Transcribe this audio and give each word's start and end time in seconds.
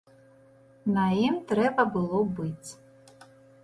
На 0.95 1.05
ім 1.27 1.39
трэба 1.53 1.81
было 1.99 2.19
быць. 2.41 2.69